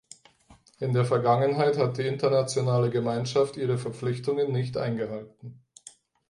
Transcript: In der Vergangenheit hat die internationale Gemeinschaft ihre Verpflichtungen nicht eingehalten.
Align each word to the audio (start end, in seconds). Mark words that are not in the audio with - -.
In 0.79 0.93
der 0.93 1.05
Vergangenheit 1.05 1.77
hat 1.77 1.99
die 1.99 2.07
internationale 2.07 2.89
Gemeinschaft 2.89 3.55
ihre 3.55 3.77
Verpflichtungen 3.77 4.51
nicht 4.51 4.75
eingehalten. 4.75 5.61